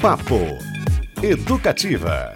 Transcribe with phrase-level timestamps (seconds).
[0.00, 0.38] Papo
[1.20, 2.32] Educativa.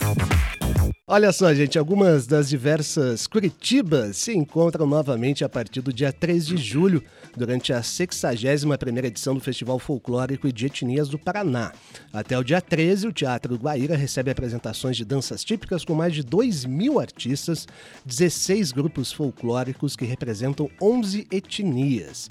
[1.06, 6.44] Olha só, gente, algumas das diversas Curitibas se encontram novamente a partir do dia 3
[6.44, 7.04] de julho,
[7.36, 11.70] durante a 61ª edição do Festival Folclórico e de Etnias do Paraná.
[12.12, 16.24] Até o dia 13, o Teatro Guaíra recebe apresentações de danças típicas com mais de
[16.24, 17.68] 2 mil artistas,
[18.04, 22.28] 16 grupos folclóricos que representam 11 etnias.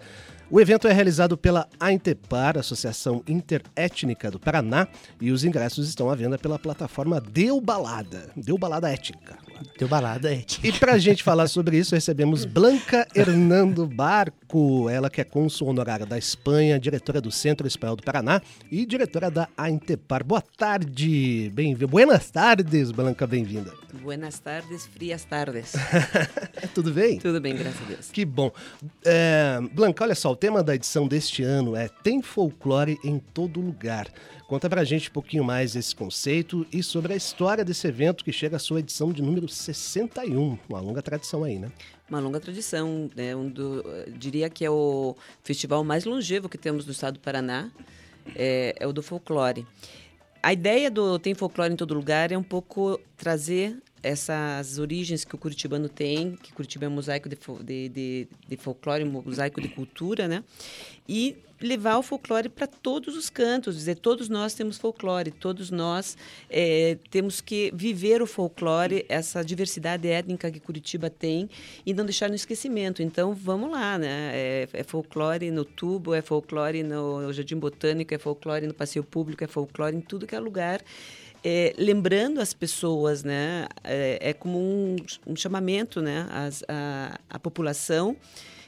[0.51, 4.85] O evento é realizado pela AINTEPAR, Associação Interétnica do Paraná,
[5.21, 8.29] e os ingressos estão à venda pela plataforma Deu Balada.
[8.35, 9.37] Deu Balada Étnica.
[9.77, 10.67] Deu balada étnica.
[10.67, 15.69] E para a gente falar sobre isso, recebemos Blanca Hernando Barco, ela que é cônsul
[15.69, 20.23] honorária da Espanha, diretora do Centro Espanhol do Paraná e diretora da AINTEPAR.
[20.23, 21.87] Boa tarde, bem-vinda.
[21.87, 23.73] Buenas tardes, Blanca, bem-vinda.
[24.01, 25.73] Buenas tardes, frias tardes.
[26.73, 27.19] Tudo bem?
[27.19, 28.11] Tudo bem, graças a Deus.
[28.11, 28.51] Que bom.
[29.05, 33.59] É, Blanca, olha só, o tema da edição deste ano é Tem folclore em todo
[33.59, 34.07] lugar.
[34.51, 38.33] Conta pra gente um pouquinho mais desse conceito e sobre a história desse evento que
[38.33, 40.57] chega à sua edição de número 61.
[40.69, 41.71] Uma longa tradição aí, né?
[42.09, 43.35] Uma longa tradição, né?
[43.35, 43.83] Um do,
[44.17, 47.71] diria que é o festival mais longevo que temos no estado do Paraná,
[48.35, 49.65] é, é o do folclore.
[50.43, 55.35] A ideia do Tem Folclore em Todo Lugar é um pouco trazer essas origens que
[55.35, 59.61] o curitibano tem, que Curitiba é um mosaico de, de, de, de folclore, um mosaico
[59.61, 60.43] de cultura, né?
[61.07, 66.17] E levar o folclore para todos os cantos, dizer, todos nós temos folclore, todos nós
[66.49, 71.49] é, temos que viver o folclore, essa diversidade étnica que Curitiba tem
[71.85, 73.03] e não deixar no esquecimento.
[73.03, 74.31] Então, vamos lá, né?
[74.33, 79.43] É, é folclore no tubo, é folclore no Jardim Botânico, é folclore no passeio público,
[79.43, 80.81] é folclore em tudo que é lugar
[81.43, 83.67] é, lembrando as pessoas, né?
[83.83, 84.95] É, é como um,
[85.25, 86.27] um, chamamento, né?
[86.29, 88.15] As, a, a população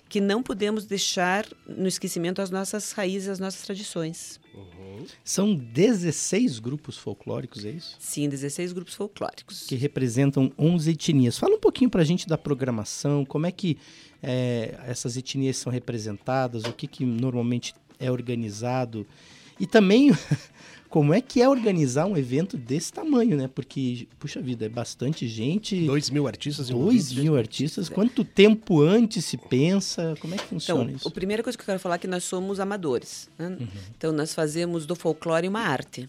[0.09, 4.39] que não podemos deixar no esquecimento as nossas raízes, as nossas tradições.
[4.53, 5.05] Uhum.
[5.23, 7.95] São 16 grupos folclóricos, é isso?
[7.99, 9.65] Sim, 16 grupos folclóricos.
[9.65, 11.37] Que representam 11 etnias.
[11.37, 13.77] Fala um pouquinho para a gente da programação, como é que
[14.21, 19.07] é, essas etnias são representadas, o que, que normalmente é organizado.
[19.59, 20.11] E também
[20.93, 23.49] como é que é organizar um evento desse tamanho, né?
[23.51, 25.87] Porque, puxa vida, é bastante gente.
[25.87, 26.69] Dois mil artistas.
[26.69, 27.89] Dois mil artistas.
[27.89, 30.13] Quanto tempo antes se pensa?
[30.21, 31.07] Como é que funciona então, isso?
[31.07, 33.27] A primeira coisa que eu quero falar é que nós somos amadores.
[33.39, 33.57] Né?
[33.59, 33.67] Uhum.
[33.97, 36.07] Então, nós fazemos do folclore uma arte.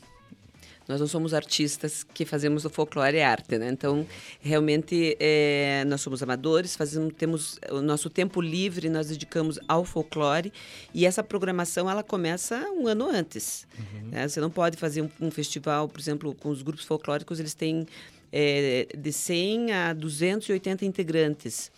[0.87, 3.69] Nós não somos artistas que fazemos o folclore e arte, né?
[3.71, 4.07] Então,
[4.41, 10.53] realmente, é, nós somos amadores, fazemos, temos o nosso tempo livre, nós dedicamos ao folclore
[10.93, 13.67] e essa programação, ela começa um ano antes.
[13.79, 14.09] Uhum.
[14.11, 14.29] Né?
[14.29, 17.87] Você não pode fazer um, um, festival, por exemplo, com os grupos folclóricos, eles têm
[18.31, 21.73] é, de 100 a 280 integrantes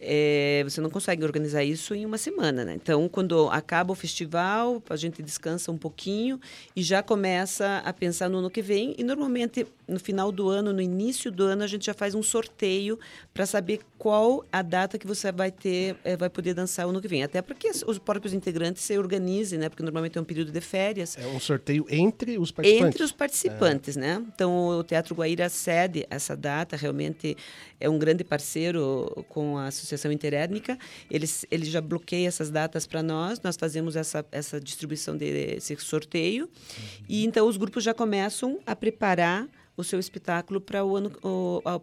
[0.00, 2.74] é, você não consegue organizar isso em uma semana, né?
[2.74, 6.38] Então, quando acaba o festival, a gente descansa um pouquinho
[6.76, 8.94] e já começa a pensar no ano que vem.
[8.98, 12.22] E normalmente, no final do ano, no início do ano, a gente já faz um
[12.22, 12.98] sorteio
[13.32, 17.00] para saber qual a data que você vai ter, é, vai poder dançar o ano
[17.00, 17.22] que vem.
[17.22, 19.68] Até porque os próprios integrantes se organizem, né?
[19.68, 21.16] Porque normalmente é um período de férias.
[21.16, 22.94] É um sorteio entre os participantes.
[22.94, 24.00] Entre os participantes, é.
[24.00, 24.26] né?
[24.34, 27.36] Então, o Teatro Guaíra cede essa data, realmente
[27.80, 30.78] é um grande parceiro com a Associação Interétnica,
[31.10, 36.44] eles, eles já bloqueiam essas datas para nós, nós fazemos essa, essa distribuição desse sorteio,
[36.44, 37.04] uhum.
[37.08, 41.10] e então os grupos já começam a preparar o seu espetáculo para o ano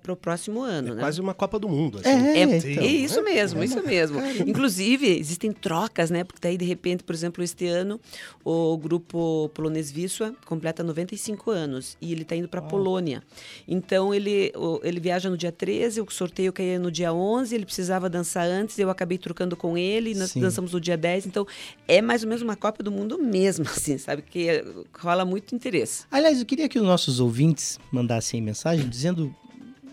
[0.02, 1.02] para o próximo ano, é né?
[1.02, 2.00] quase uma Copa do Mundo.
[2.00, 2.10] Assim.
[2.10, 4.20] É, é, então, é, isso mesmo, é isso mesmo.
[4.48, 6.24] Inclusive existem trocas, né?
[6.24, 8.00] Porque daí de repente, por exemplo, este ano
[8.46, 13.22] o grupo polonês Wisła completa 95 anos e ele está indo para a Polônia.
[13.68, 14.54] Então ele
[14.84, 18.80] ele viaja no dia 13, o sorteio caía no dia 11, ele precisava dançar antes,
[18.80, 20.40] eu acabei trocando com ele, nós Sim.
[20.40, 21.26] dançamos no dia 10.
[21.26, 21.46] Então
[21.88, 24.64] é mais ou menos uma Copa do Mundo mesmo, assim, sabe que
[24.98, 26.06] rola muito interesse.
[26.10, 29.34] Aliás, eu queria que os nossos ouvintes mandassem mensagem dizendo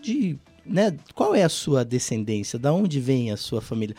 [0.01, 3.95] de né, qual é a sua descendência, da onde vem a sua família.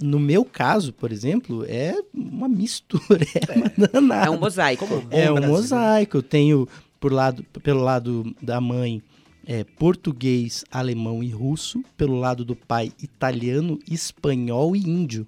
[0.00, 3.26] no meu caso, por exemplo, é uma mistura,
[3.92, 4.86] é, uma é um mosaico.
[5.10, 6.18] é um mosaico.
[6.18, 6.68] Eu tenho
[7.00, 9.02] por lado, pelo lado da mãe
[9.44, 15.26] é, português, alemão e russo, pelo lado do pai italiano, espanhol e índio.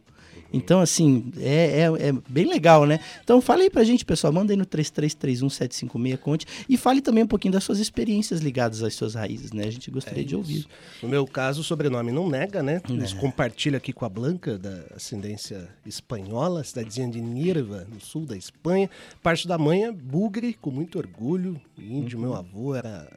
[0.54, 3.00] Então, assim, é, é, é, bem legal, né?
[3.22, 4.32] Então, fale aí pra gente, pessoal.
[4.32, 6.46] Manda aí no 3331-756, conte.
[6.68, 9.64] E fale também um pouquinho das suas experiências ligadas às suas raízes, né?
[9.64, 10.66] A gente gostaria é de ouvir.
[11.02, 12.80] No meu caso, o sobrenome não nega, né?
[12.84, 13.20] É.
[13.20, 18.88] compartilha aqui com a Blanca, da ascendência espanhola, cidadezinha de Nirva, no sul da Espanha.
[19.22, 21.60] Parte da mãe é bugre, com muito orgulho.
[21.78, 22.24] Índio, uhum.
[22.24, 23.08] meu avô era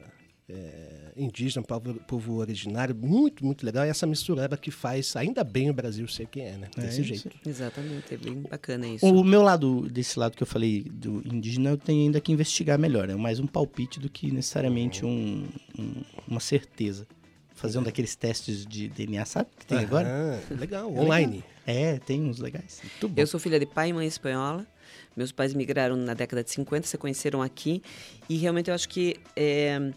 [0.49, 3.85] é, indígena, povo, povo originário, muito, muito legal.
[3.85, 6.67] E essa mistureba que faz, ainda bem o Brasil ser quem é, né?
[6.77, 7.29] Desse É jeito.
[7.45, 9.05] Exatamente, é bem bacana isso.
[9.05, 12.77] O meu lado, desse lado que eu falei do indígena, eu tenho ainda que investigar
[12.77, 13.09] melhor.
[13.09, 15.47] É mais um palpite do que necessariamente um-
[15.77, 17.07] um- uma certeza.
[17.55, 19.49] Fazer um daqueles testes de DNA, sabe?
[19.57, 20.07] Que tem agora?
[20.07, 21.43] Aham, legal, online.
[21.65, 22.79] É, tem uns legais.
[22.83, 23.19] Muito bom.
[23.19, 24.65] Eu sou filha de pai e mãe espanhola.
[25.15, 27.81] Meus pais migraram na década de 50, se conheceram aqui.
[28.29, 29.91] E realmente eu acho que é,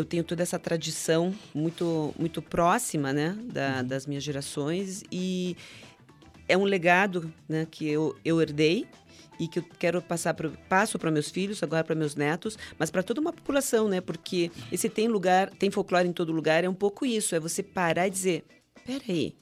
[0.00, 5.02] eu tenho toda essa tradição muito, muito próxima né, da- das minhas gerações.
[5.12, 5.56] E
[6.48, 8.86] é um legado né, que eu, eu herdei
[9.38, 12.90] e que eu quero passar pro, passo para meus filhos, agora para meus netos, mas
[12.90, 14.00] para toda uma população, né?
[14.00, 17.62] Porque esse tem lugar, tem folclore em todo lugar, é um pouco isso, é você
[17.62, 18.44] parar e dizer,
[18.84, 19.34] peraí,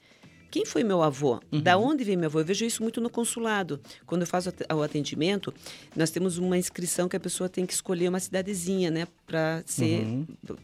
[0.50, 1.40] quem foi meu avô?
[1.62, 2.40] Da onde veio meu avô?
[2.40, 3.80] Eu vejo isso muito no consulado.
[4.06, 5.52] Quando eu faço o atendimento,
[5.94, 10.06] nós temos uma inscrição que a pessoa tem que escolher uma cidadezinha, né, para ser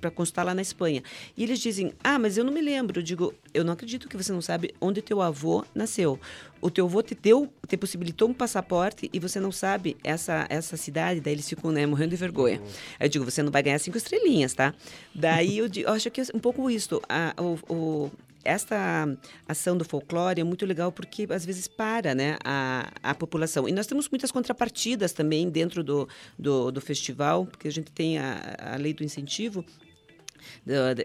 [0.01, 1.03] para constar lá na Espanha.
[1.37, 3.01] E eles dizem: "Ah, mas eu não me lembro".
[3.01, 6.19] Eu digo: "Eu não acredito que você não sabe onde teu avô nasceu.
[6.61, 10.77] O teu avô te deu, te possibilitou um passaporte e você não sabe essa essa
[10.77, 11.21] cidade".
[11.21, 12.61] Daí eles ficam, né, morrendo de vergonha.
[12.99, 14.75] Aí eu digo: "Você não vai ganhar cinco estrelinhas, tá?".
[15.15, 17.01] Daí eu, digo, eu acho que é um pouco isso.
[17.09, 18.11] A, o, o
[18.44, 19.06] esta
[19.49, 23.69] ação do folclore é muito legal porque às vezes para né, a, a população.
[23.69, 26.08] E nós temos muitas contrapartidas também dentro do,
[26.38, 29.64] do, do festival, porque a gente tem a, a lei do incentivo,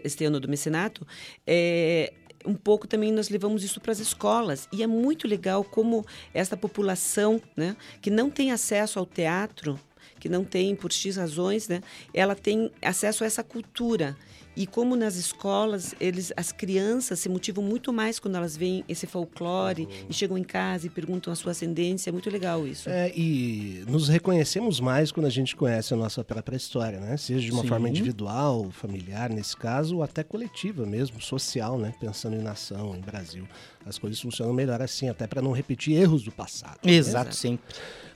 [0.04, 1.06] este ano do mecenato.
[1.46, 2.12] É,
[2.44, 4.68] um pouco também nós levamos isso para as escolas.
[4.72, 9.78] E é muito legal como esta população né, que não tem acesso ao teatro,
[10.18, 11.80] que não tem por X razões, né,
[12.12, 14.16] ela tem acesso a essa cultura.
[14.56, 19.06] E como nas escolas, eles, as crianças se motivam muito mais quando elas veem esse
[19.06, 22.10] folclore e chegam em casa e perguntam a sua ascendência.
[22.10, 22.90] É muito legal isso.
[22.90, 27.16] É, e nos reconhecemos mais quando a gente conhece a nossa própria história, né?
[27.16, 27.68] Seja de uma Sim.
[27.68, 31.94] forma individual, familiar, nesse caso, ou até coletiva mesmo, social, né?
[32.00, 33.46] Pensando em nação, em Brasil.
[33.86, 36.78] As coisas funcionam melhor assim, até para não repetir erros do passado.
[36.84, 36.92] né?
[36.92, 37.64] Exato, sempre.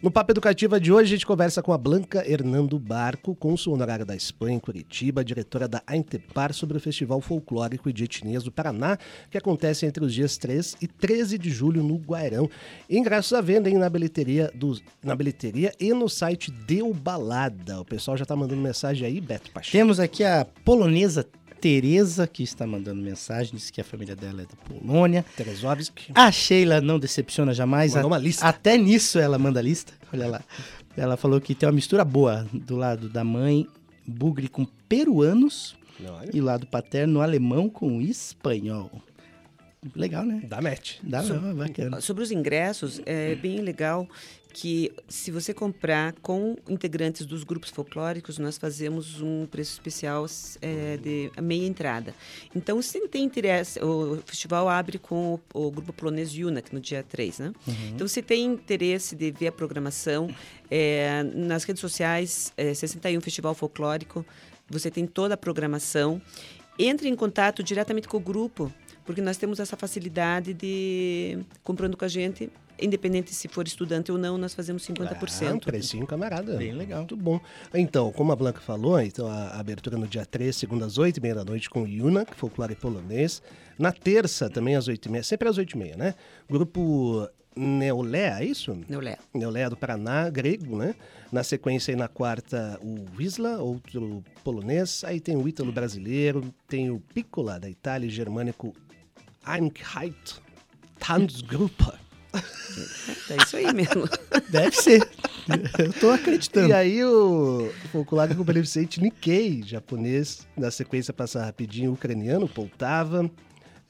[0.05, 4.05] No Papo Educativa de hoje, a gente conversa com a Blanca Hernando Barco, cônsul honorária
[4.05, 8.53] da Espanha em Curitiba, diretora da Aintepar, sobre o Festival Folclórico e de Etnias do
[8.53, 8.99] Paraná,
[9.31, 12.51] que acontece entre os dias 3 e 13 de julho no Guairão.
[12.91, 17.81] Ingressos à venda hein, na, bilheteria do, na bilheteria e no site Deu Balada.
[17.81, 19.73] O pessoal já tá mandando mensagem aí, Beto Pacheco.
[19.73, 21.27] Temos aqui a polonesa
[21.69, 25.25] Tereza, que está mandando mensagem, disse que a família dela é da Polônia.
[25.35, 26.13] Teresovski.
[26.15, 27.95] A Sheila não decepciona jamais.
[27.95, 28.45] Mandou a- uma lista.
[28.47, 29.95] Até nisso ela manda lista.
[30.13, 30.43] Olha lá.
[30.95, 33.67] Ela falou que tem uma mistura boa do lado da mãe,
[34.07, 35.75] bugre com peruanos
[36.07, 38.91] Olha, e lado paterno, alemão com espanhol.
[39.97, 40.43] Legal, né?
[40.47, 40.97] Dá match.
[41.03, 41.99] Dá não, é bacana.
[42.03, 44.07] Sobre os ingressos, é bem legal
[44.55, 50.25] que se você comprar com integrantes dos grupos folclóricos, nós fazemos um preço especial
[50.63, 52.15] é, de meia entrada.
[52.55, 57.03] Então, se tem interesse, o festival abre com o, o grupo polonês Yunak no dia
[57.03, 57.53] 3, né?
[57.93, 60.33] Então, se tem interesse de ver a programação,
[60.71, 64.25] é, nas redes sociais, é, 61 Festival Folclórico,
[64.71, 66.23] você tem toda a programação.
[66.79, 68.73] Entre em contato diretamente com o grupo,
[69.05, 74.19] porque nós temos essa facilidade de comprando com a gente, independente se for estudante ou
[74.19, 75.65] não, nós fazemos Ah, um 50%.
[75.65, 76.57] precinho, camarada.
[76.57, 76.99] Bem legal.
[77.01, 77.41] Muito bom.
[77.73, 81.21] Então, como a Blanca falou, então a abertura no dia 3, segunda às 8 e
[81.21, 83.43] meia da noite com o Yunak, folclore polonês.
[83.79, 86.15] Na terça, também às 8 e meia, sempre às 8 e meia, né?
[86.49, 88.77] Grupo Neolé, é isso?
[88.89, 89.17] Neolé.
[89.33, 90.95] Neolé do Paraná, grego, né?
[91.31, 95.03] Na sequência aí na quarta, o Wisla, outro polonês.
[95.05, 98.73] Aí tem o Ítalo brasileiro, tem o Piccola da Itália, germânico
[99.47, 100.37] Einheit
[100.99, 102.04] Tanzgruppe.
[103.31, 104.09] É isso aí mesmo.
[104.51, 105.09] Deve ser.
[105.79, 106.69] Eu tô acreditando.
[106.69, 113.31] E aí o folclórico beneficente Nikkei, japonês, na sequência passa rapidinho, ucraniano, Poltava,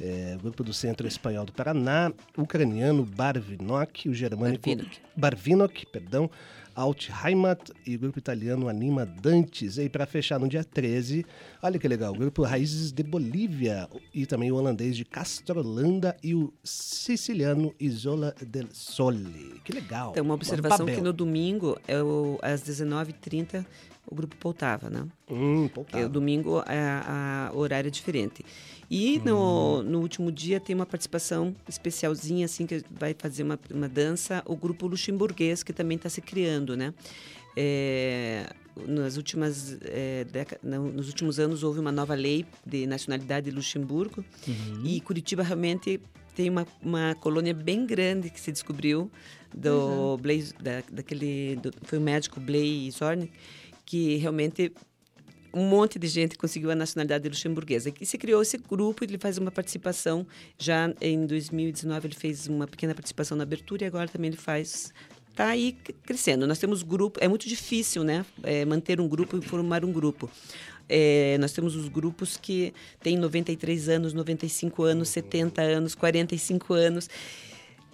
[0.01, 4.99] é, grupo do Centro Espanhol do Paraná, ucraniano Barvinok, o germânico Barvinok.
[5.17, 6.31] Barvinok, perdão,
[6.75, 9.79] Alt Heimat e o grupo italiano Anima Dantes.
[9.79, 11.25] E para fechar no dia 13,
[11.63, 16.35] olha que legal, o grupo Raízes de Bolívia e também o holandês de Castrolanda e
[16.35, 19.61] o siciliano Isola del Sole.
[19.65, 20.11] Que legal.
[20.11, 20.97] Então, uma observação Babel.
[20.97, 23.65] que no domingo, é o, às 19h30,
[24.07, 25.07] o grupo Poltava, né?
[25.31, 26.05] Hum, Poltava.
[26.07, 28.45] o domingo a, a horário é diferente.
[28.91, 33.89] E no, no último dia tem uma participação especialzinha, assim, que vai fazer uma, uma
[33.89, 36.93] dança, o grupo luxemburguês, que também está se criando, né?
[37.57, 38.51] É,
[38.87, 44.25] nas últimas, é, deca- nos últimos anos houve uma nova lei de nacionalidade de Luxemburgo
[44.85, 46.01] e Curitiba realmente
[46.35, 49.09] tem uma, uma colônia bem grande que se descobriu
[49.57, 53.31] do Blaise, da, daquele do- foi o médico Blaise Zornig
[53.85, 54.73] que realmente
[55.53, 57.93] um monte de gente conseguiu a nacionalidade luxemburguesa.
[58.01, 60.27] E se criou esse grupo, ele faz uma participação,
[60.59, 64.93] já em 2019 ele fez uma pequena participação na abertura e agora também ele faz
[65.31, 66.47] está aí crescendo.
[66.47, 70.31] Nós temos grupo, é muito difícil, né, é, manter um grupo e formar um grupo.
[70.89, 77.09] É, nós temos os grupos que têm 93 anos, 95 anos, 70 anos, 45 anos.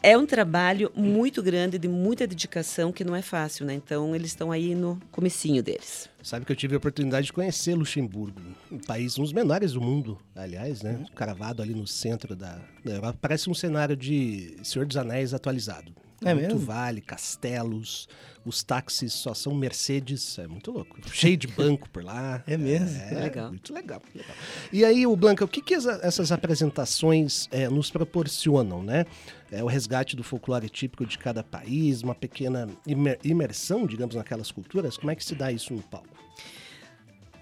[0.03, 3.75] É um trabalho muito grande, de muita dedicação, que não é fácil, né?
[3.75, 6.09] Então, eles estão aí no comecinho deles.
[6.23, 8.41] Sabe que eu tive a oportunidade de conhecer Luxemburgo,
[8.73, 11.05] um país um dos menores do mundo, aliás, né?
[11.15, 13.19] Cravado ali no centro da, da Europa.
[13.21, 15.93] Parece um cenário de Senhor dos Anéis atualizado.
[16.23, 16.59] É muito mesmo?
[16.67, 18.07] vale, castelos,
[18.45, 20.99] os táxis só são Mercedes, é muito louco.
[21.11, 22.43] Cheio de banco por lá.
[22.47, 23.01] É mesmo?
[23.01, 23.49] É, Legal.
[23.49, 24.37] Muito legal, legal.
[24.73, 29.07] E aí, o Blanca, o que, que essa- essas apresentações é, nos proporcionam, né?
[29.51, 34.51] É o resgate do folclore típico de cada país, uma pequena imer- imersão, digamos, naquelas
[34.53, 34.97] culturas.
[34.99, 36.09] Como é que se dá isso no palco?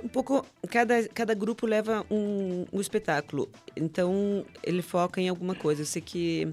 [0.02, 5.82] Um pouco, cada, cada grupo leva um, um espetáculo, então ele foca em alguma coisa.
[5.82, 6.48] Eu sei que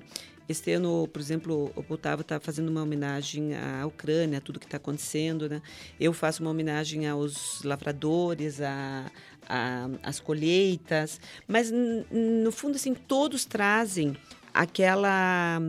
[0.48, 4.66] este ano, por exemplo, o Poltava está fazendo uma homenagem à Ucrânia, a tudo que
[4.66, 5.62] está acontecendo, né?
[6.00, 9.12] Eu faço uma homenagem aos lavradores, a,
[9.48, 14.16] a, às colheitas, mas no fundo, assim, todos trazem
[14.54, 15.60] aquela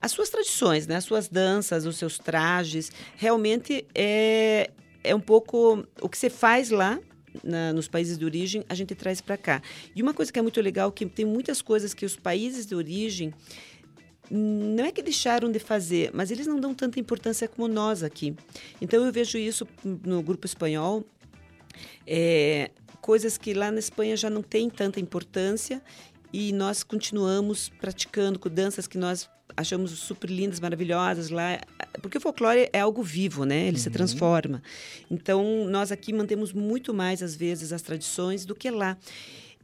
[0.00, 0.96] as suas tradições, né?
[0.96, 4.70] As suas danças, os seus trajes, realmente é
[5.04, 6.98] é um pouco o que você faz lá
[7.42, 9.62] na- nos países de origem, a gente traz para cá.
[9.94, 12.74] E uma coisa que é muito legal, que tem muitas coisas que os países de
[12.74, 13.32] origem
[14.30, 18.34] não é que deixaram de fazer, mas eles não dão tanta importância como nós aqui.
[18.80, 21.04] Então eu vejo isso no grupo espanhol,
[22.06, 22.70] é,
[23.00, 25.82] coisas que lá na Espanha já não tem tanta importância
[26.32, 31.58] e nós continuamos praticando com danças que nós achamos super lindas, maravilhosas lá,
[32.00, 33.66] porque o folclore é algo vivo, né?
[33.66, 34.62] Ele se transforma.
[35.10, 38.96] Então nós aqui mantemos muito mais às vezes as tradições do que lá.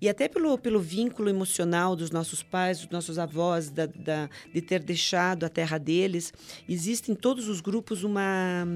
[0.04, 4.60] E até pelo, pelo vínculo emocional dos nossos pais, dos nossos avós, da, da- de
[4.60, 6.30] ter deixado a terra deles,
[6.68, 8.66] existe em todos os grupos uma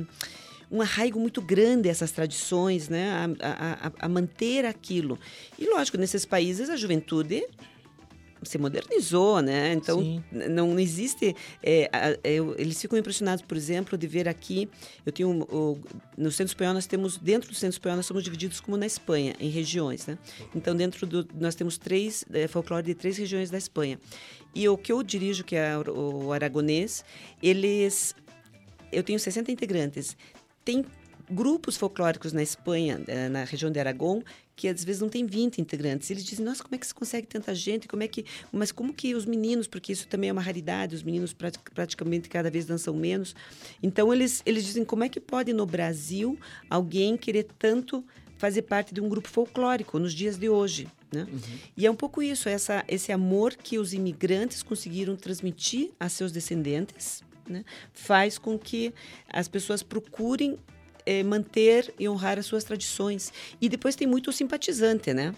[0.71, 3.11] um arraigo muito grande a essas tradições, né?
[3.41, 5.19] A, a- a- manter aquilo.
[5.59, 7.45] E lógico, nesses países a juventude
[8.43, 9.73] se modernizou, né?
[9.73, 10.23] Então Sim.
[10.31, 11.35] não existe.
[11.63, 11.91] é,
[12.57, 14.69] eles ficam impressionados, por exemplo, de ver aqui.
[15.05, 15.81] Eu tenho um-
[16.17, 19.35] no centro espanhol nós temos dentro do centro espanhol nós somos divididos como na Espanha
[19.41, 20.19] em regiões, né?
[20.55, 23.99] Então dentro do nós temos três é, folclore de três regiões da Espanha.
[24.55, 27.05] E o que eu dirijo que é o, o aragonês,
[27.43, 28.15] eles
[28.91, 30.17] eu tenho 60 integrantes.
[30.65, 30.85] Tem
[31.31, 34.23] grupos folclóricos na Espanha, eh, na região de Aragão,
[34.59, 36.11] que às vezes não tem 20 integrantes.
[36.11, 37.87] Eles dizem, nossa, como é que se consegue tanta gente?
[37.87, 38.25] Como é que...
[38.51, 42.29] Mas como que os meninos, porque isso também é uma raridade, os meninos prati- praticamente
[42.29, 43.37] cada vez dançam menos.
[43.81, 46.37] Então, eles, eles dizem, como é que pode no Brasil
[46.69, 48.05] alguém querer tanto
[48.37, 50.89] fazer parte de um grupo folclórico nos dias de hoje?
[51.13, 51.29] Né?
[51.77, 56.33] E é um pouco isso, essa, esse amor que os imigrantes conseguiram transmitir a seus
[56.33, 57.65] descendentes, né?
[57.93, 58.93] faz com que
[59.29, 60.59] as pessoas procurem
[61.09, 63.33] eh, manter e honrar as suas tradições.
[63.59, 65.35] E depois tem muito simpatizante, né?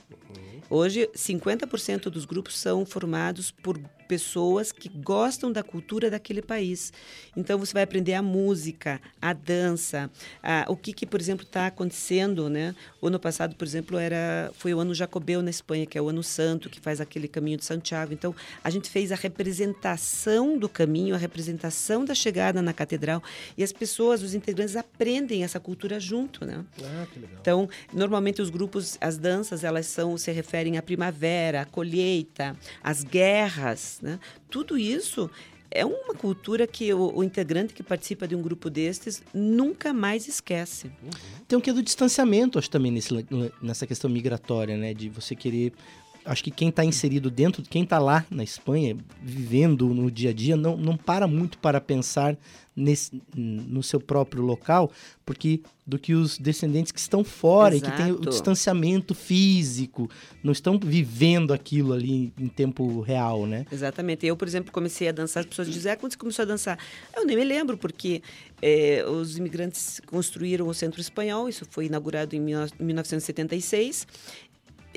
[0.69, 3.79] Hoje, 50% dos grupos são formados por
[4.15, 6.93] pessoas que gostam da cultura daquele país.
[7.37, 10.11] Então, você vai aprender a música, a dança,
[10.43, 12.75] a- o que, que por exemplo, está acontecendo, né?
[13.01, 16.09] O ano passado, por exemplo, era foi o ano jacobeu na Espanha, que é o
[16.09, 18.13] ano santo, que faz aquele caminho de Santiago.
[18.13, 23.23] Então, a gente fez a representação do caminho, a representação da chegada na catedral,
[23.57, 26.65] e as pessoas, os integrantes, aprendem essa cultura junto, né?
[26.83, 27.37] Ah, que legal.
[27.41, 33.05] Então, normalmente os grupos, as danças, elas são se referem à primavera, à colheita, às
[33.05, 34.19] guerras, né?
[34.51, 35.31] Tudo isso
[35.71, 40.27] é uma cultura que o, o integrante que participa de um grupo destes nunca mais
[40.27, 40.91] esquece.
[41.47, 43.15] Tem um quê do distanciamento, acho, também nesse,
[43.63, 44.93] nessa questão migratória, né?
[44.93, 45.73] De você querer.
[46.25, 50.33] Acho que quem está inserido dentro, quem está lá na Espanha, vivendo no dia a
[50.33, 52.37] dia, não, não para muito para pensar
[52.77, 54.91] nesse, no seu próprio local,
[55.25, 58.31] porque do que os descendentes que estão fora e que têm o Exato.
[58.31, 60.09] distanciamento físico,
[60.43, 63.67] não estão vivendo aquilo ali em tempo real, né?
[63.73, 64.25] Exatamente.
[64.25, 66.79] Eu, por exemplo, comecei a dançar, as pessoas dizem, ah, quando você começou a dançar?
[67.15, 68.23] Eu nem me lembro, porque
[68.63, 74.07] eh, os imigrantes construíram o Centro Espanhol, isso foi inaugurado em 19- 1976.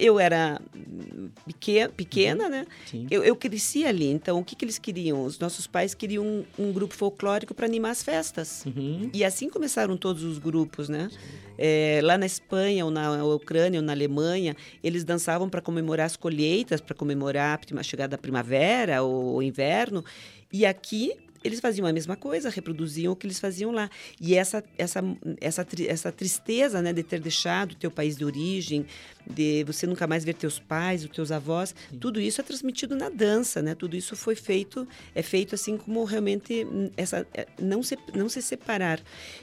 [0.03, 2.67] Eu era hum, peque- pequena, né?
[2.85, 3.07] Sim.
[3.09, 5.23] Eu, eu cresci ali, então o que, que eles queriam?
[5.23, 8.65] Os nossos pais queriam um, um grupo folclórico para animar as festas.
[8.65, 9.09] Uhum.
[9.13, 11.09] E assim começaram todos os grupos, né?
[11.57, 16.17] É, lá na Espanha, ou na Ucrânia, ou na Alemanha, eles dançavam para comemorar as
[16.17, 20.03] colheitas, para comemorar a chegada da primavera ou o inverno.
[20.51, 23.89] E aqui eles faziam a mesma coisa, reproduziam o que eles faziam lá.
[24.19, 25.03] E essa essa
[25.39, 28.85] essa, essa tristeza, né, de ter deixado o teu país de origem,
[29.29, 31.97] de você nunca mais ver teus pais, os teus avós, Sim.
[31.97, 33.75] tudo isso é transmitido na dança, né?
[33.75, 38.41] Tudo isso foi feito, é feito assim como realmente essa é, não se não se
[38.41, 39.01] separar.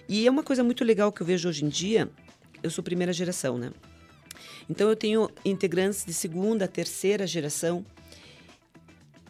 [0.08, 2.08] E é uma coisa muito legal que eu vejo hoje em dia.
[2.62, 3.70] Eu sou primeira geração, né?
[4.68, 7.84] Então eu tenho integrantes de segunda, terceira geração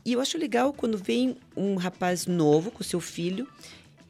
[0.04, 3.46] e eu acho legal quando vem um rapaz novo com seu filho,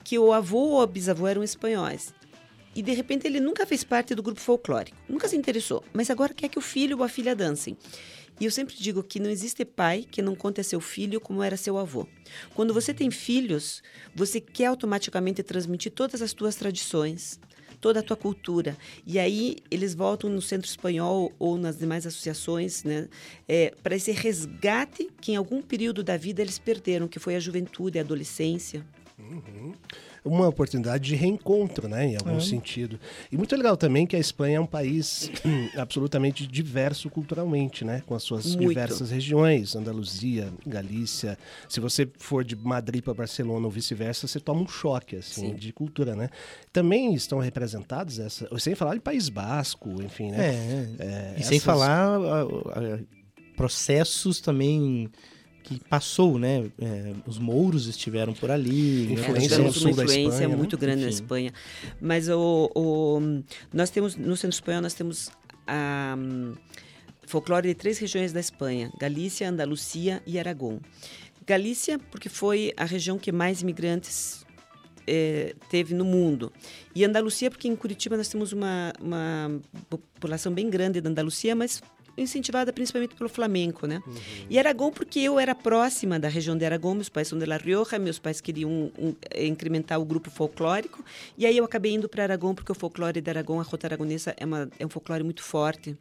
[0.04, 2.14] que o avô ou a bisavô eram espanhóis.
[2.74, 6.32] E de repente ele nunca fez parte do grupo folclórico, nunca se interessou, mas agora
[6.32, 7.76] quer que o filho ou a filha dancem.
[8.40, 11.42] E eu sempre digo que não existe pai que não conte a seu filho como
[11.42, 12.06] era seu avô.
[12.54, 13.82] Quando você tem filhos,
[14.14, 17.38] você quer automaticamente transmitir todas as tuas tradições,
[17.80, 18.76] toda a tua cultura.
[19.06, 23.08] E aí eles voltam no Centro Espanhol ou nas demais associações, né,
[23.48, 27.40] é, para esse resgate que em algum período da vida eles perderam, que foi a
[27.40, 28.84] juventude, a adolescência.
[29.20, 29.74] Uhum
[30.24, 32.40] uma oportunidade de reencontro, né, em algum é.
[32.40, 32.98] sentido.
[33.30, 35.30] E muito legal também que a Espanha é um país
[35.76, 38.68] absolutamente diverso culturalmente, né, com as suas muito.
[38.68, 41.38] diversas regiões, Andaluzia, Galícia.
[41.68, 45.54] Se você for de Madrid para Barcelona ou vice-versa, você toma um choque assim Sim.
[45.54, 46.28] de cultura, né?
[46.72, 50.38] Também estão representados essa, sem falar de País Basco, enfim, né?
[50.38, 50.88] É.
[50.98, 51.46] é e essas...
[51.46, 52.98] sem falar a, a,
[53.56, 55.10] processos também
[55.62, 56.70] que passou, né?
[56.78, 59.06] É, os mouros estiveram por ali.
[59.06, 59.12] Né?
[59.12, 60.56] Influência é, uma influência Espanha, né?
[60.56, 60.80] muito né?
[60.80, 61.04] grande Enfim.
[61.04, 61.52] na Espanha.
[62.00, 63.20] Mas o, o,
[63.72, 65.30] nós temos no centro espanhol nós temos
[65.66, 66.54] a um,
[67.26, 70.80] folclore de três regiões da Espanha: Galícia, Andalucia e Aragão.
[71.46, 74.44] Galícia, porque foi a região que mais imigrantes
[75.06, 76.52] é, teve no mundo.
[76.94, 81.82] E Andalucia, porque em Curitiba nós temos uma, uma população bem grande da Andalucia, mas
[82.22, 84.02] incentivada principalmente pelo flamenco, né?
[84.06, 84.14] Uhum.
[84.48, 87.56] E Aragão porque eu era próxima da região de Aragão, meus pais são de La
[87.56, 91.04] Rioja, meus pais queriam um, um, incrementar o grupo folclórico,
[91.36, 94.34] e aí eu acabei indo para Aragão porque o folclore de Aragão, a rota aragonesa,
[94.36, 95.96] é, uma, é um folclore muito forte.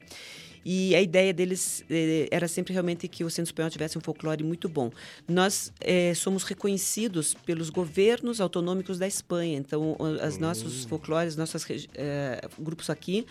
[0.63, 4.43] E a ideia deles eh, era sempre realmente que o Centro Espanhol tivesse um folclore
[4.43, 4.91] muito bom.
[5.27, 9.57] Nós eh, somos reconhecidos pelos governos autonômicos da Espanha.
[9.57, 10.89] Então, os nossos hum.
[10.89, 13.25] folclores, nossos eh, grupos aqui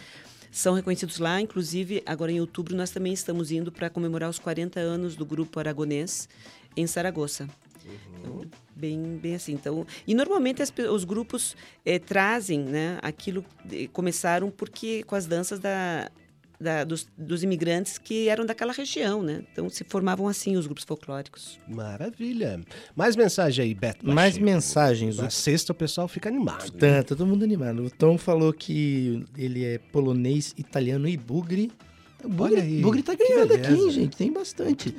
[0.50, 1.40] são reconhecidos lá.
[1.40, 5.58] Inclusive, agora em outubro, nós também estamos indo para comemorar os 40 anos do grupo
[5.58, 6.28] aragonês
[6.76, 7.48] em Saragoça.
[7.84, 7.90] Uhum.
[8.18, 9.52] Então, bem, bem assim.
[9.52, 13.44] Então, e normalmente as, os grupos eh, trazem né, aquilo,
[13.92, 16.10] começaram porque com as danças da,
[16.60, 19.42] da, dos, dos, imigrantes que eram daquela região, né?
[19.52, 21.58] Então se formavam assim os grupos folclóricos.
[21.68, 22.60] Maravilha.
[22.96, 24.06] Mais mensagem aí, Beto.
[24.06, 25.18] Mais mensagens.
[25.18, 26.70] Na sexta o pessoal fica animado.
[26.72, 27.02] Tá, né?
[27.02, 27.84] todo mundo animado.
[27.84, 31.70] O Tom falou que ele é polonês, italiano e bugre.
[32.24, 34.16] O Bugre, aí, Bugre tá ganhando aqui, gente.
[34.16, 34.92] Tem bastante.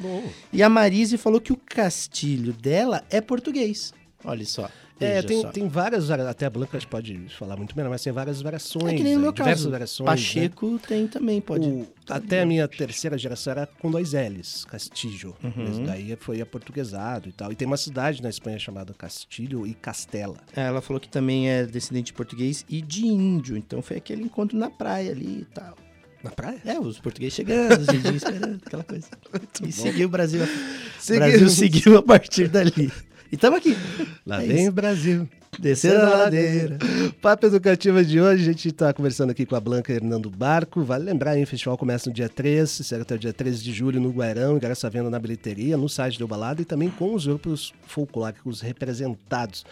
[0.54, 3.94] E a Marise falou que o castilho dela é português.
[4.24, 4.70] Olha só.
[5.00, 8.94] É, tem, tem várias, até a Blanca pode falar muito melhor, mas tem várias variações.
[8.94, 9.72] É que nem no meu diversas caso.
[9.72, 10.10] variações.
[10.10, 10.80] Pacheco né?
[10.88, 11.68] tem também, pode.
[11.68, 15.36] O, até a minha terceira geração era com dois L's, Castilho.
[15.44, 15.86] Uhum.
[15.86, 17.52] daí foi aportuguesado e tal.
[17.52, 20.38] E tem uma cidade na Espanha chamada Castilho e Castela.
[20.56, 23.56] É, ela falou que também é descendente de português e de índio.
[23.56, 25.76] Então foi aquele encontro na praia ali e tal.
[26.24, 26.60] Na praia?
[26.66, 29.08] É, os portugueses chegando, os índios esperando, aquela coisa.
[29.32, 29.72] Muito e bom.
[29.72, 30.42] seguiu o Brasil.
[30.44, 32.92] O Brasil seguiu a partir dali.
[33.32, 33.78] E estamos aqui.
[34.26, 34.70] Lá é vem isso.
[34.70, 35.30] o Brasil.
[35.60, 36.78] Descendo a ladeira.
[37.22, 40.84] Papo Educativa de hoje, a gente está conversando aqui com a Blanca Hernando Barco.
[40.84, 43.72] Vale lembrar, hein, o festival começa no dia 3, será até o dia 13 de
[43.72, 47.14] julho no Guarão, ingresso à venda na bilheteria, no site do Balada e também com
[47.14, 49.66] os grupos folclóricos representados.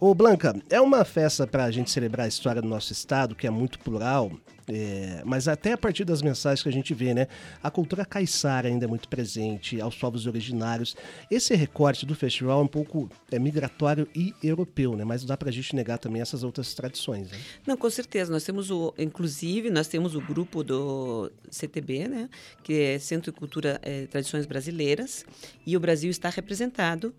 [0.00, 3.46] Ô Blanca, é uma festa para a gente celebrar a história do nosso estado, que
[3.46, 4.32] é muito plural,
[4.68, 7.28] é, mas até a partir das mensagens que a gente vê, né?
[7.62, 10.96] A cultura caiçara ainda é muito presente, aos povos originários.
[11.30, 15.04] Esse recorte do festival é um pouco é, migratório e europeu, né?
[15.04, 17.30] Mas dá para a gente negar também essas outras tradições.
[17.30, 17.38] Né?
[17.66, 18.32] Não, com certeza.
[18.32, 22.28] Nós temos o, inclusive, nós temos o grupo do CTB, né?
[22.64, 25.24] Que é Centro de Cultura é, Tradições Brasileiras,
[25.64, 27.14] e o Brasil está representado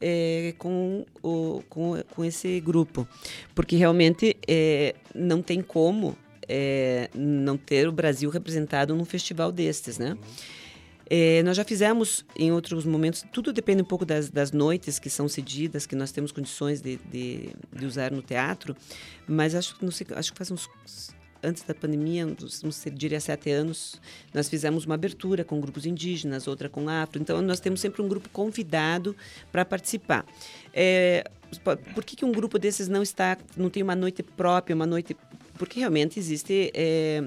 [0.00, 3.08] é, com, o, com, com esse grupo,
[3.54, 6.16] porque realmente é, não tem como
[6.48, 10.16] é, não ter o Brasil representado num festival destes, né?
[11.08, 15.10] É, nós já fizemos em outros momentos, tudo depende um pouco das, das noites que
[15.10, 18.74] são cedidas, que nós temos condições de, de, de usar no teatro,
[19.26, 20.66] mas acho, não sei, acho que faz uns
[21.44, 24.00] antes da pandemia, uns, diria sete anos,
[24.32, 27.20] nós fizemos uma abertura com grupos indígenas, outra com afro.
[27.20, 29.14] Então, nós temos sempre um grupo convidado
[29.52, 30.24] para participar.
[30.72, 31.30] É,
[31.94, 35.14] por que, que um grupo desses não está, não tem uma noite própria, uma noite
[35.58, 37.24] porque realmente existe é,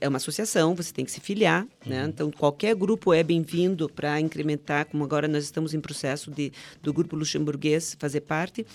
[0.00, 2.06] é uma associação, você tem que se filiar, né?
[2.08, 6.52] Então qualquer grupo é bem-vindo para incrementar, como agora nós estamos em processo de
[6.82, 8.66] do grupo luxemburguês fazer parte.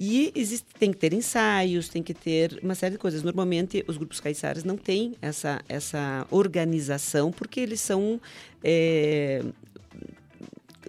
[0.00, 3.22] E existe, tem que ter ensaios, tem que ter uma série de coisas.
[3.22, 8.20] Normalmente, os grupos caiçaras não têm essa, essa organização, porque eles são
[8.64, 9.44] é,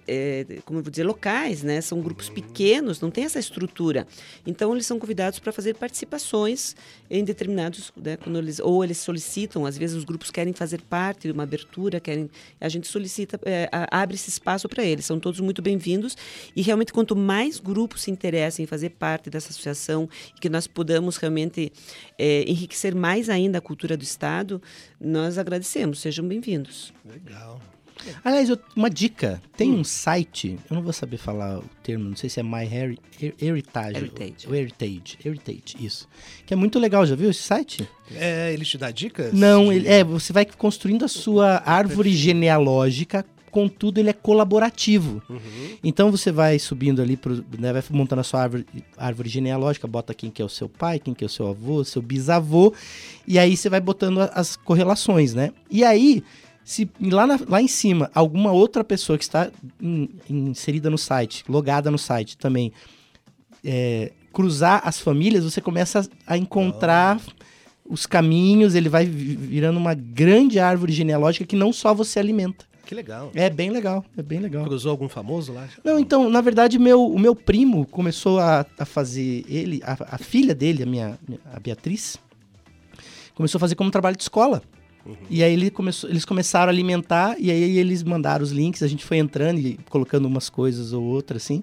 [0.08, 1.82] é, como eu vou dizer, locais, né?
[1.82, 4.08] São grupos pequenos, não tem essa estrutura.
[4.46, 6.76] Então eles são convidados para fazer participações
[7.10, 8.18] em determinados, né?
[8.18, 12.00] Quando eles ou eles solicitam, às vezes os grupos querem fazer parte de uma abertura,
[12.00, 15.06] querem, a gente solicita, é, abre esse espaço para eles.
[15.06, 16.16] São todos muito bem-vindos
[16.56, 20.68] e realmente quanto mais grupos se interessem em fazer parte dessa associação e que nós
[20.68, 21.72] podamos realmente
[22.18, 24.62] é, enriquecer mais ainda a cultura do estado,
[25.00, 26.00] nós agradecemos.
[26.00, 26.94] Sejam bem-vindos.
[27.06, 27.73] Legal.
[28.24, 29.42] Aliás, eu- uma dica.
[29.56, 32.64] Tem um site, eu não vou saber falar o termo, não sei se é My
[32.66, 33.98] Heri- Her- Heritage.
[33.98, 34.48] Heritage.
[34.48, 35.18] O Heritage.
[35.24, 36.08] Heritage, isso.
[36.46, 37.88] Que é muito legal, já viu esse site?
[38.16, 39.34] É, ele te dá dicas?
[39.34, 45.22] Não, ele, é, você vai construindo a sua árvore genealógica, contudo ele é colaborativo.
[45.84, 48.66] Então você vai subindo ali, pro, né, vai montando a sua árvore,
[48.98, 51.84] árvore genealógica, bota quem que é o seu pai, quem que é o seu avô,
[51.84, 52.74] seu bisavô,
[53.28, 55.52] e aí você vai botando as correlações, né?
[55.70, 56.24] E aí,
[56.64, 61.44] se lá, na- lá em cima alguma outra pessoa que está in- inserida no site,
[61.50, 62.72] logada no site também,
[63.64, 67.20] é, cruzar as famílias, você começa a, encontrar
[67.86, 72.66] os caminhos, ele vai vi- virando uma grande árvore genealógica que não só você alimenta.
[72.86, 73.32] Que legal.
[73.34, 74.66] É bem legal, é bem legal.
[74.66, 75.68] Cruzou algum famoso lá?
[75.84, 80.18] Não, então, na verdade, meu, o meu primo começou a, a fazer ele, a, a
[80.18, 81.18] filha dele, a minha,
[81.54, 82.18] a Beatriz,
[83.36, 84.62] começou a fazer como trabalho de escola.
[85.30, 88.88] E aí ele começou, eles começaram a alimentar, e aí eles mandaram os links, a
[88.88, 91.62] gente foi entrando e colocando umas coisas ou outras, assim.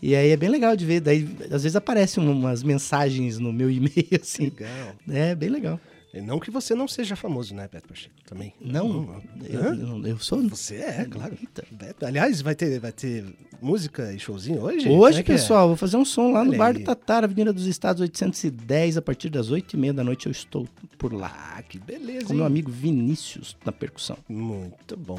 [0.00, 1.00] E aí é bem legal de ver.
[1.00, 4.44] Daí, às vezes aparecem umas mensagens no meu e-mail, assim.
[4.44, 4.94] Legal.
[5.08, 5.80] É bem legal.
[6.14, 8.14] Não que você não seja famoso, né, Beto Pacheco?
[8.26, 8.54] Também.
[8.60, 9.74] Não, eu, Hã?
[9.76, 10.42] eu, eu sou.
[10.48, 11.36] Você é, claro.
[11.70, 12.06] Beto.
[12.06, 13.24] Aliás, vai ter, vai ter
[13.60, 14.88] música e showzinho hoje?
[14.88, 15.24] Hoje, é é?
[15.24, 16.72] pessoal, vou fazer um som lá no Olha Bar aí.
[16.74, 20.66] do Tatara, Avenida dos Estados 810, a partir das 8h30 da noite eu estou
[20.96, 21.54] por lá.
[21.56, 22.38] Ah, que beleza, Com hein?
[22.38, 24.16] meu amigo Vinícius na percussão.
[24.28, 25.18] Muito bom.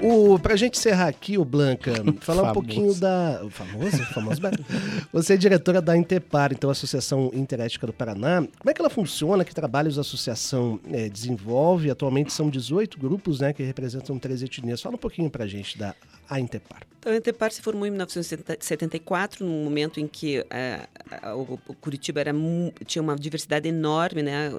[0.00, 3.40] O, pra gente encerrar aqui, o Blanca, falar um pouquinho da.
[3.44, 3.96] O famoso?
[3.96, 4.64] O famoso Beto.
[5.12, 8.46] Você é diretora da Intepar, então, Associação Interética do Paraná.
[8.58, 9.44] Como é que ela funciona?
[9.44, 9.54] Que
[9.96, 11.90] a associação eh, desenvolve?
[11.90, 14.82] Atualmente são 18 grupos né, que representam três etnias.
[14.82, 15.94] Fala um pouquinho pra gente da
[16.28, 16.38] a.
[16.98, 20.86] Então, a Intepar se formou em 1974, num momento em que eh,
[21.22, 22.32] a- o, o Curitiba era,
[22.86, 24.50] tinha uma diversidade enorme, né?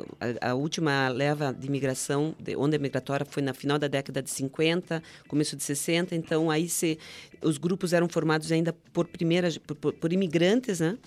[0.42, 4.30] A, a última leva de imigração, de onda migratória, foi na final da década de
[4.32, 6.16] 50, começo de 60.
[6.16, 6.98] Então, aí se,
[7.44, 10.98] os grupos eram formados ainda por primeiras, por, por- por imigrantes, né?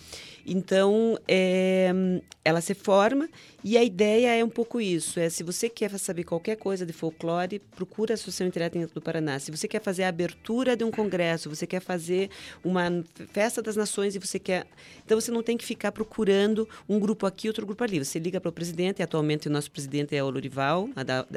[0.46, 3.28] Então, eh, ela se forma
[3.64, 6.92] e a ideia é um pouco isso: é se você quer saber qualquer coisa de
[6.92, 9.38] folclore, procura a Associação Interétnica do Paraná.
[9.38, 12.28] Se você quer fazer a abertura de um congresso, você quer fazer
[12.64, 14.66] uma festa das nações e você quer.
[15.04, 18.04] Então você não tem que ficar procurando um grupo aqui, outro grupo ali.
[18.04, 20.88] Você liga para o presidente, e atualmente o nosso presidente é o Lorival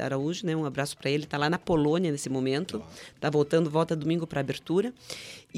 [0.02, 0.56] Araújo, né?
[0.56, 1.26] Um abraço para ele.
[1.26, 2.82] Está lá na Polônia nesse momento.
[3.16, 4.92] Está voltando, volta domingo para abertura.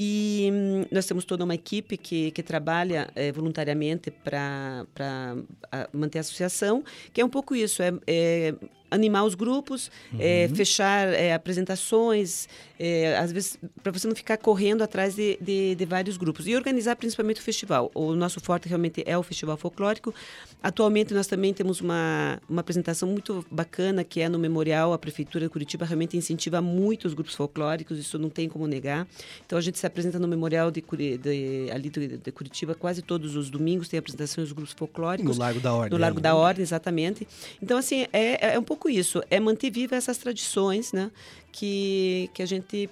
[0.00, 4.86] E hum, nós temos toda uma equipe que, que trabalha eh, voluntariamente para
[5.92, 8.54] manter a associação, que é um pouco isso, é, é
[8.90, 12.48] animar os grupos, é, fechar é, apresentações,
[12.78, 16.54] é, às vezes para você não ficar correndo atrás de, de, de vários grupos e
[16.54, 17.90] organizar principalmente o festival.
[17.94, 20.14] O nosso forte realmente é o festival folclórico.
[20.62, 24.92] Atualmente nós também temos uma, uma apresentação muito bacana que é no memorial.
[24.92, 29.06] A prefeitura de Curitiba realmente incentiva muito os grupos folclóricos, isso não tem como negar.
[29.44, 33.50] Então a gente se apresenta no memorial de, de, ali de, Curitiba quase todos os
[33.50, 35.36] domingos tem apresentações dos grupos No folclóricos.
[35.36, 35.90] Largo da Ordem.
[35.90, 36.34] No Largo ali, da né?
[36.34, 37.26] Ordem, exatamente.
[37.60, 39.22] Então, assim, é, é um pouco isso.
[39.30, 41.10] É manter viva essas tradições, né?
[41.50, 42.90] Que, que a gente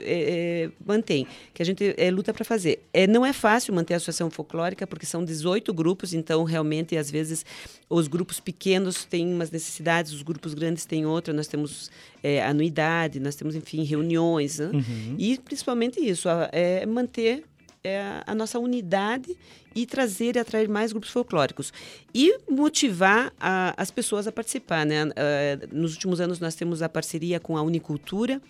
[0.00, 2.82] é, é, mantém, que a gente é, luta para fazer.
[2.92, 7.10] É, não é fácil manter a associação folclórica, porque são 18 grupos, então, realmente, às
[7.10, 7.44] vezes,
[7.88, 11.34] os grupos pequenos têm umas necessidades, os grupos grandes têm outra.
[11.34, 11.90] Nós temos
[12.22, 14.58] é, anuidade, nós temos, enfim, reuniões.
[14.58, 14.70] Né?
[15.18, 17.44] E, principalmente, isso, é manter
[17.84, 19.36] é, a nossa unidade
[19.74, 21.70] e trazer e atrair mais grupos folclóricos
[22.14, 25.10] e motivar a- as pessoas a participar, né?
[25.14, 28.40] Eh, nos últimos anos nós temos a parceria com a Unicultura,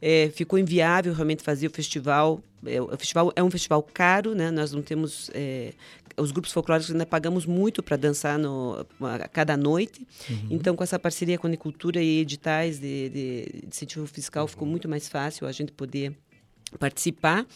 [0.00, 2.40] eh, ficou inviável realmente fazer o festival.
[2.64, 4.50] Eh, o festival é um festival caro, né?
[4.50, 5.72] Nós não temos eh,
[6.16, 10.04] os grupos folclóricos ainda pagamos muito para dançar no, a cada noite.
[10.50, 14.66] Então, com essa parceria com a Unicultura e editais de, de, de incentivo fiscal, ficou
[14.66, 16.12] muito mais fácil a gente poder
[16.78, 17.46] participar.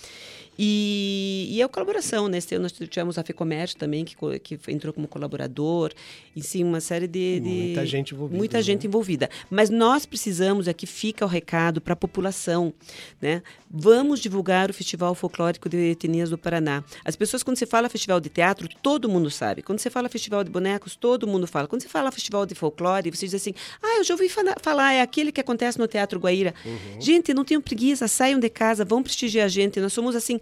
[0.58, 2.38] E, e a colaboração, né?
[2.60, 5.92] Nós tivemos a FEComércio também, que, que entrou como colaborador,
[6.36, 7.40] e sim, uma série de...
[7.40, 8.62] de- Muita gente envolvida, Muita né?
[8.62, 9.30] gente envolvida.
[9.50, 12.72] Mas nós precisamos, aqui fica o recado para a população,
[13.20, 13.42] né?
[13.70, 16.84] Vamos divulgar o Festival Folclórico de Etnias do Paraná.
[17.02, 19.62] As pessoas, quando você fala festival de teatro, todo mundo sabe.
[19.62, 21.66] Quando você fala festival de bonecos, todo mundo fala.
[21.66, 24.92] Quando você fala festival de folclore, você diz assim, ah, eu já ouvi fala- falar,
[24.92, 26.54] é aquele que acontece no Teatro Guaíra.
[27.00, 29.80] Gente, não tenham preguiça, saiam de casa, vão prestigiar a gente.
[29.80, 30.38] Nós somos assim,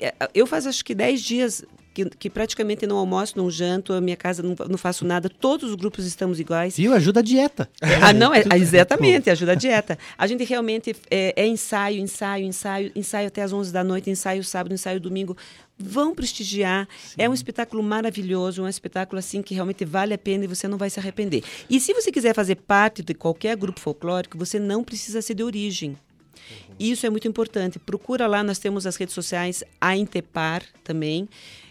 [0.00, 1.64] é, eu faz acho que 10 dias
[1.98, 5.70] que, que praticamente não almoço, não janto, a minha casa não, não faço nada, todos
[5.70, 6.76] os grupos estamos iguais.
[6.76, 6.92] Viu?
[6.94, 7.68] Ajuda a dieta.
[8.00, 9.98] Ah, não, é, exatamente, ajuda a dieta.
[10.16, 14.44] A gente realmente é, é ensaio, ensaio, ensaio, ensaio até as 11 da noite, ensaio
[14.44, 15.36] sábado, ensaio domingo.
[15.76, 16.88] Vão prestigiar.
[17.16, 20.78] É um espetáculo maravilhoso, um espetáculo assim que realmente vale a pena e você não
[20.78, 21.42] vai se arrepender.
[21.68, 25.42] E se você quiser fazer parte de qualquer grupo folclórico, você não precisa ser de
[25.42, 25.96] origem.
[26.78, 27.78] Isso é muito importante.
[27.78, 31.28] Procura lá, nós temos as redes sociais, a Intepar também.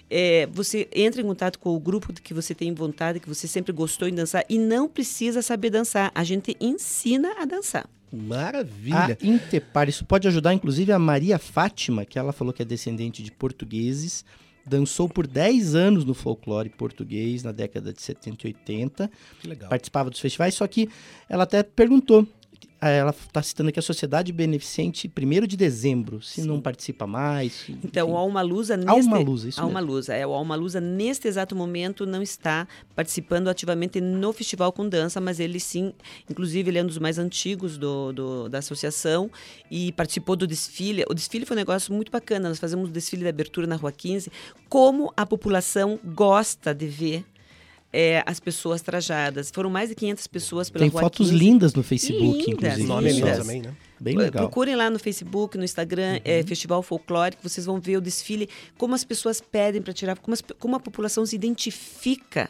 [0.09, 3.73] É, você entra em contato com o grupo que você tem vontade, que você sempre
[3.73, 6.11] gostou em dançar e não precisa saber dançar.
[6.15, 7.89] A gente ensina a dançar.
[8.11, 9.17] Maravilha.
[9.21, 13.21] A Intepar, isso pode ajudar inclusive a Maria Fátima, que ela falou que é descendente
[13.21, 14.23] de portugueses,
[14.65, 19.69] dançou por 10 anos no folclore português na década de 70 e 80, Que legal.
[19.69, 20.89] participava dos festivais, só que
[21.29, 22.25] ela até perguntou,
[22.79, 27.65] ela está citando aqui a Sociedade Beneficente 1 de dezembro, se não participa mais.
[27.83, 28.13] Então, enfim.
[28.13, 28.89] o Alma Lusa neste...
[28.91, 29.95] Alma Lusa, isso Alma mesmo.
[29.95, 34.87] Lusa, é, o Alma Lusa neste exato momento não está participando ativamente no Festival com
[34.87, 35.91] Dança, mas ele sim,
[36.29, 39.29] inclusive ele é um dos mais antigos do, do- da associação
[39.71, 41.03] e participou do desfile.
[41.09, 43.91] O desfile foi um negócio muito bacana, nós fazemos o desfile de abertura na Rua
[43.91, 44.31] 15,
[44.69, 47.25] como a população gosta de ver
[47.91, 49.51] é, as pessoas trajadas.
[49.51, 51.39] Foram mais de 500 pessoas pela Tem Rua fotos 15.
[51.39, 52.83] lindas no Facebook, Lindas, inclusive.
[52.87, 53.37] Nome é lindas.
[53.37, 53.73] também, né?
[53.99, 54.43] Bem legal.
[54.43, 58.47] Procurem lá no Facebook, no Instagram, é, Festival Folclórico, vocês vão ver o desfile,
[58.77, 62.49] como as pessoas pedem para tirar, como, as como a população se identifica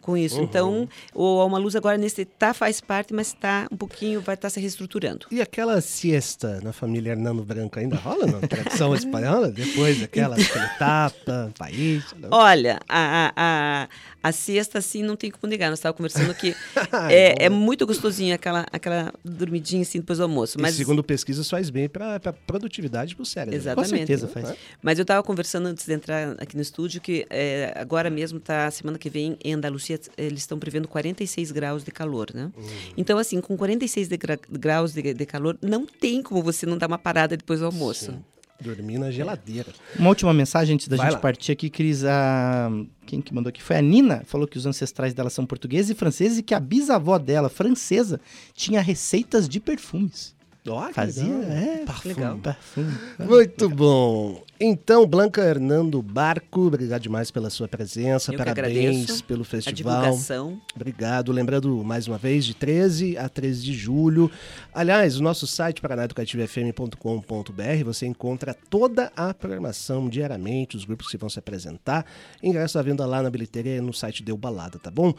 [0.00, 0.40] com isso.
[0.40, 4.50] Então, o Alma Luz agora nesse tá faz parte, mas está um pouquinho vai estar
[4.50, 5.26] se reestruturando.
[5.30, 9.50] E aquela siesta na família Hernando Branco ainda rola na tradição espanhola?
[9.50, 12.04] Depois daquela aquele tapa, país?
[12.18, 12.30] não?
[12.32, 13.88] Olha, a, a,
[14.22, 15.70] a, siesta, assim, não tem como negar.
[15.70, 16.54] Nós estávamos conversando que
[17.10, 20.58] é, é muito gostosinho aquela, aquela dormidinha assim depois do almoço.
[20.58, 23.52] E Mas segundo pesquisas faz bem para a produtividade pro cérebro.
[23.52, 23.96] Com Exatamente.
[23.98, 24.32] certeza Né?
[24.32, 24.56] faz.
[24.82, 28.70] Mas eu estava conversando antes de entrar aqui no estúdio que é, agora mesmo tá
[28.70, 29.52] semana que vem em
[29.94, 32.50] Andalucia eles estão prevendo 46 graus de calor, né?
[32.96, 36.76] Então assim, com 46 de gra- graus de, de calor, não tem como você não
[36.78, 38.14] dar uma parada depois do almoço.
[38.60, 39.72] Dormir na geladeira.
[39.98, 41.20] Uma última mensagem antes da Vai gente lá.
[41.20, 42.04] partir aqui, Cris.
[42.04, 42.70] A...
[43.06, 43.62] Quem que mandou aqui?
[43.62, 44.22] Foi a Nina.
[44.26, 48.20] Falou que os ancestrais dela são portugueses e franceses e que a bisavó dela, francesa,
[48.52, 50.34] tinha receitas de perfumes.
[50.62, 51.50] Que Fazia, legal.
[51.52, 52.08] é, Parfum.
[52.10, 52.38] legal.
[52.38, 52.92] Perfume.
[53.18, 54.42] Muito bom.
[54.62, 58.30] Então, Blanca Hernando Barco, obrigado demais pela sua presença.
[58.30, 60.02] Eu Parabéns pelo A festival.
[60.02, 60.60] divulgação.
[60.76, 61.32] Obrigado.
[61.32, 64.30] Lembrando mais uma vez, de 13 a 13 de julho.
[64.74, 71.30] Aliás, o nosso site paranaeducativofm.com.br você encontra toda a programação diariamente, os grupos que vão
[71.30, 72.04] se apresentar.
[72.42, 75.14] Ingresso à venda lá na bilheteria e no site Deu Balada, tá bom?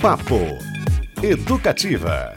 [0.00, 0.40] Papo
[1.22, 2.34] Educativa.